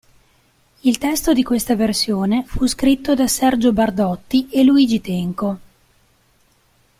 [0.81, 5.59] Il testo di questa versione fu scritto da Sergio Bardotti e Luigi Tenco.